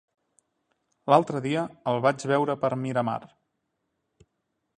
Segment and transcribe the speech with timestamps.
[1.13, 3.19] L'altre dia el vaig veure per Miramar.